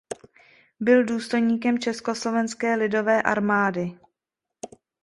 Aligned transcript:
Byl 0.79 1.05
důstojníkem 1.05 1.79
Československé 1.79 2.75
lidové 2.75 3.21
armády. 3.21 3.97